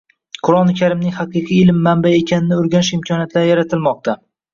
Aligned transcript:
Qurʼoni 0.47 0.73
karimning 0.77 1.11
haqiqiy 1.17 1.59
ilm 1.65 1.81
manbai 1.87 2.13
ekanini 2.21 2.57
oʻrganish 2.63 2.91
imkoniyatlari 2.99 3.53
yaratilmoqda. 3.53 4.17